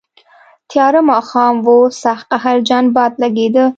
تیاره 0.69 1.01
ماښام 1.09 1.55
و، 1.65 1.67
سخت 2.03 2.25
قهرجن 2.31 2.85
باد 2.95 3.13
لګېده. 3.23 3.65